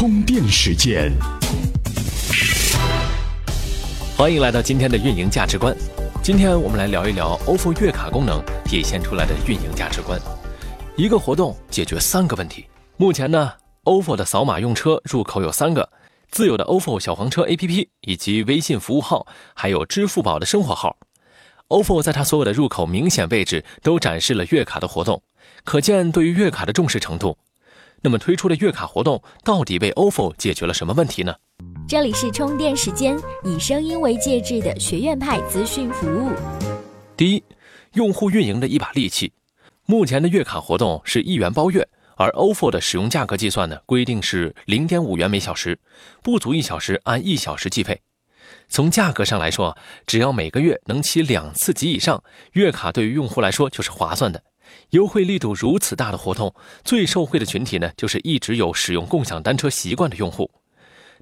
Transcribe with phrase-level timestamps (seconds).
[0.00, 1.12] 充电时间，
[4.16, 5.76] 欢迎来到今天的运营价值观。
[6.22, 10.16] 今天我们来聊一聊 OFO 月卡功能体现出来的运营价值观。
[10.96, 12.64] 一个活动解决三个问题。
[12.96, 15.90] 目前呢，OFO 的扫码用车入口有三个：
[16.30, 20.96] 自有的 OFO 小黄车 APP，以及微信服务号，还有支付宝的生活号。
[21.70, 25.20] OFO 在它所有的入口明显位置都展示了月卡的活动，
[25.64, 27.36] 可见对于月卡的重视程度。
[28.00, 31.34] 那么推出的月卡活动到底为 OFO 解决了什么问题呢？
[31.88, 36.30] 这里是充电时间，以声音为介质的学院派资讯服务。
[37.16, 37.42] 第一，
[37.94, 39.32] 用户运营的一把利器。
[39.86, 45.78] 目前的月卡活动是一元包月，而 OFO 的使用价格计算呢，规定是零点五元每小时，
[46.22, 48.00] 不足一小时按一小时计费。
[48.68, 52.22] 从价格上来说，只要每个月能骑两次及以上，
[52.52, 54.42] 月卡对于用户来说就是划算的。
[54.90, 56.54] 优惠力度如此大的活动，
[56.84, 60.50] 最受惠的群体呢，就是一直有使用共享单车习惯的用户。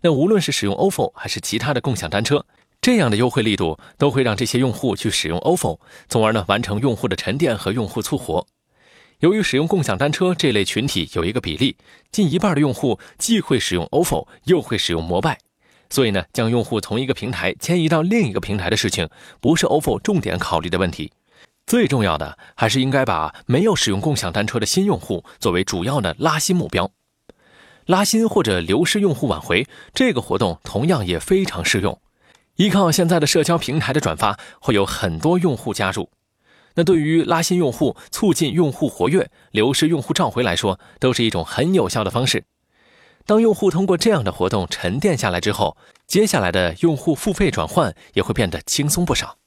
[0.03, 2.45] 那无论是使用 OFO 还是其他的共享单车，
[2.81, 8.47] 这样的优惠力度都会让这些用户去使用 OFO，从而呢完成用户的沉淀和用户促活。
[9.21, 11.77] 由于使用共享单车这类群体有一个比例，
[12.13, 15.39] 近一半的用户既会使用 OFO，又会使用摩拜，
[15.89, 19.09] 所以呢，将用户从一个平台迁移到另一个平台的事情，
[19.41, 21.11] 不是 OFO 重点考虑的问题。
[21.67, 26.93] 最重要的还是应该把没有使用共享单车的新用户作为主要的拉新目标，
[27.87, 32.01] 拉新或者流失用户挽回这个活动同样也非常适用。
[32.55, 36.09] 依靠现在的社交平台的转发，会有很多用户加入。
[36.75, 42.45] 那对于拉新用户、促进用户活跃、流失用户召回来说，都是一种很有效的方式。
[43.25, 49.39] 当用户通过这样的活动沉淀下来之后，接下来的用户付费转换也会变得轻松不少。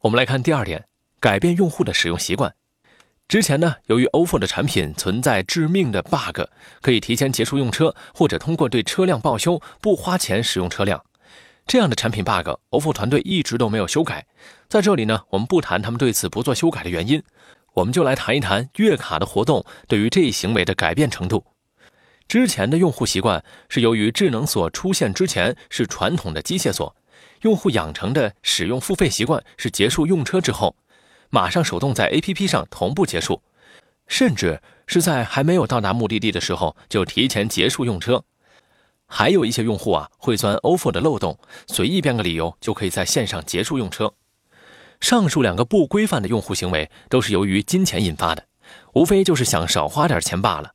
[0.00, 0.86] 我们来看第二点。
[1.20, 2.54] 改变用户的使用习惯。
[3.26, 6.40] 之前呢，由于 OFO 的产品存在致命的 bug，
[6.80, 11.04] 可以提前结束用车，或者通过对车辆报修不花钱使用车辆。
[11.66, 14.26] 这样的产品 bug，OFO 团队一直都没有修改。
[14.68, 17.22] 在这里呢，我们不谈他们对此不做修改的原因，
[17.74, 21.44] 我们就来谈一谈月卡的活动对于这一行为的改变程度。
[22.26, 26.96] 之前的用户习惯是由于智能锁出现之前是传统的机械锁，
[27.42, 30.74] 用户养成的使用付费习惯是结束用车之后。
[31.30, 33.42] 马上手动在 APP 上同步结束，
[34.06, 38.24] 甚至是在还没有到达目的地的时候就提前结束用车。
[39.06, 44.12] 还有一些用户啊，会钻 OFO 的漏洞，随意编个理由就可以在线上结束用车。
[45.00, 48.44] 上述两个不规范的用户行为都是由于金钱引发的，
[48.94, 50.72] 无非就是想少花点钱罢了。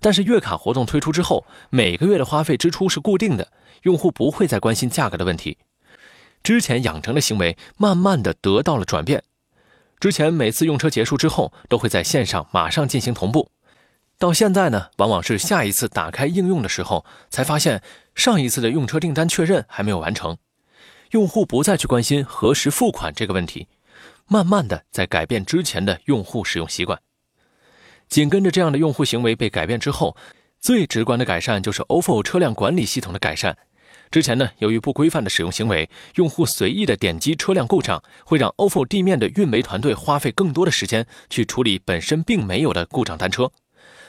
[0.00, 3.48] 但是月卡活动推出之后，每个月的花费支出是固定的，
[3.82, 5.58] 用户不会再关心价格的问题。
[6.42, 9.24] 之前养成的行为慢慢的得到了转变。
[10.04, 13.50] 之前每次用车结束之后，都会在线上马上进行同步。
[14.18, 17.82] 到现在呢，往往是下一次打开应用的时候，才发现
[18.14, 20.36] 上一次的用车订单确认还没有完成。
[21.12, 23.66] 用户不再去关心何时付款这个问题，
[24.26, 27.00] 慢慢的在改变之前的用户使用习惯。
[28.06, 30.14] 紧跟着这样的用户行为被改变之后，
[30.60, 33.56] 最直观的改善就是 OFO 车辆管理系统的改善。
[34.10, 43.50] 之前呢，由于不规范的使用行为，用户随意的点击车辆故障，会让 OFO 地面的运维团队花费更多的时间去处理本身并没有的故障单车。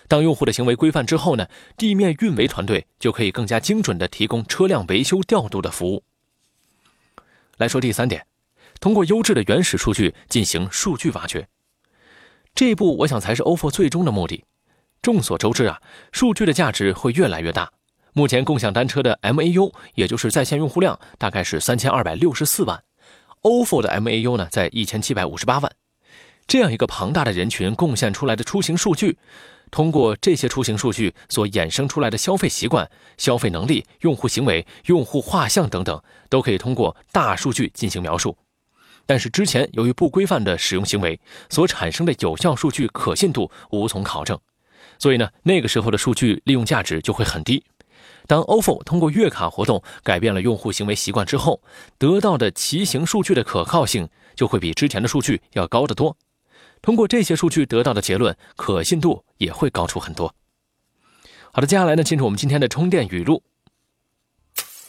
[0.08, 6.04] 当用户的行为规范之后呢，地面运维团队就可以更加精准的提供车辆维修调度的服务。
[7.58, 8.28] 来说第三点，
[8.80, 11.48] 通过优质的原始数据进行数据挖掘，
[12.54, 14.44] 这一步我想才是 OFO 最终的目的。
[15.02, 15.82] 众所周知啊，
[16.12, 17.72] 数据的价值会越来越大。
[18.18, 22.82] 目前共享单车的 MAU，也就是在线用户量，大概是三千二百六十四万
[23.42, 25.70] ，OFO 的 MAU 呢在一千七百五十八万。
[26.48, 29.18] 这样一个庞大的人群贡献出来的出行数据，
[29.70, 38.38] 通过这些出行数据所衍生出来的消费习惯、消费能力、用户行为、用户画像等等，都可以通过大数据进行描述。
[39.06, 44.40] 但是之前由于不规范的使用行为所产生的有效数据可信度无从考证，
[45.00, 47.62] 所以呢，那个时候的数据利用价值就会很低。
[48.28, 51.62] 当 OFO 通过月卡活动改变了用户行为习惯之后，
[51.98, 56.18] 得到的骑行数据的可靠性就会比之前的数据要高得多。
[56.82, 60.34] 通过这些数据得到的结论，可信度也会高出很多。
[61.52, 63.42] 好的，接下来呢，进入我们今天的充电语录。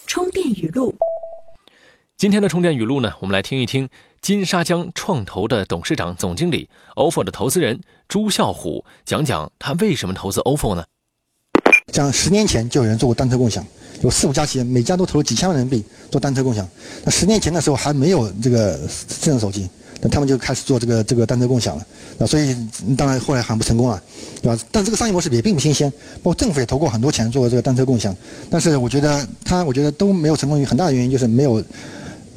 [0.06, 0.94] 充电语录。
[2.16, 3.88] 今天的充电语录呢，我们来听一听
[4.20, 10.84] 金沙江创投的董事长、总经理，OFO 的投资人朱啸虎讲讲他为什么投资 OFO 呢？
[11.92, 13.64] 像十年前就有人做过单车共享，
[14.02, 16.68] 有四五家企业，每家都投了几千万人民币做单车共享。
[17.04, 18.76] 那十年前的时候还没有这个
[19.20, 19.68] 智能手机，
[20.00, 21.86] 那他们就开始做这个这个单车共享了。
[22.18, 22.56] 那所以
[22.96, 24.02] 当然后来很不成功了，
[24.42, 24.60] 对吧？
[24.72, 25.88] 但这个商业模式也并不新鲜，
[26.24, 28.14] 包括政府也投过很多钱做这个单车共享，
[28.50, 31.62] 但是我觉得它我觉得都没有成功，很大的原因就是没有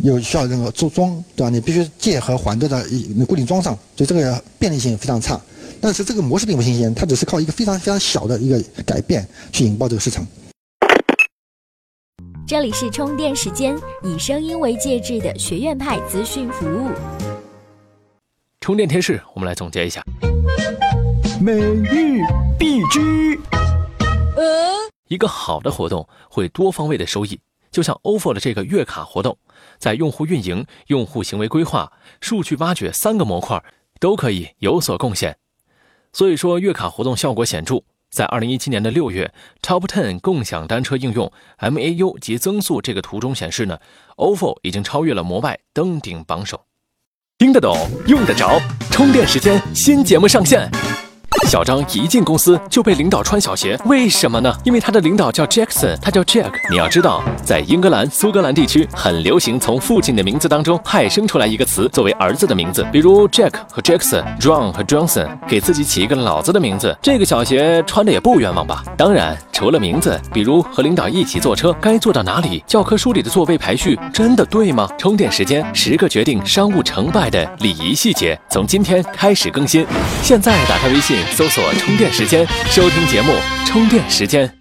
[0.04, 1.50] 有需要任何装装，对吧？
[1.50, 5.42] 你必须借和还都在一固定装上，所以这个便利性非常差。
[5.82, 10.26] 但是这个模式并不新鲜，它只是靠一个非常非常小的一个改变去引爆这个市场。
[12.46, 16.90] 这里是充电时间，以声音为介质的学院派资讯服务。
[18.60, 20.04] 充电贴士，我们来总结一下：
[21.40, 22.22] 美玉
[22.58, 23.40] 必知。
[25.08, 27.40] 一个好的活动会多方位的收益，
[27.72, 29.38] 就像 ofo 的这个月卡活动，
[29.80, 31.92] 在用户运营、用户行为规划、
[32.22, 33.64] 数据挖掘三个模块
[34.00, 35.38] 都可以有所贡献。
[36.14, 37.84] 所以说，月卡活动效果显著。
[38.10, 43.78] 在二零一七年的六月，Top Ten 共享单车应用 MAU 及增速这个图中显示呢
[44.18, 46.66] ，ofo 已经超越了摩拜，登顶榜首。
[47.38, 47.78] 听得懂，
[48.08, 48.60] 用得着，
[48.92, 50.70] 充电时间新节目上线。
[51.50, 54.56] 小张一进公司就被领导穿小鞋，为什么呢？
[54.64, 56.52] 因为他的领导叫 Jackson，他叫 Jack。
[56.70, 66.96] 你要知道，在英格兰、苏格兰地区很流行从父亲的名字当中派生出来一个词作为儿子的名字，比如 Jack 和 Jackson，John 和 Johnson，给自己起一个老子的名字。
[67.02, 68.84] 这个小鞋穿的也不冤枉吧？
[68.96, 74.88] 当然，除了名字，比如和领导一起坐车该坐到哪里，教科书里的座位排序真的对吗？
[75.00, 79.84] 充电时间，十个决定商务成败的礼仪细节，从今天开始更新。
[80.22, 81.18] 现在打开微信。
[81.40, 83.32] 搜索充电时间，收听节目
[83.66, 84.59] 充电时间。